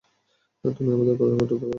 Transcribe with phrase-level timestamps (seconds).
[0.63, 1.69] তুমি আমাদের উপেক্ষা করতে পারো না।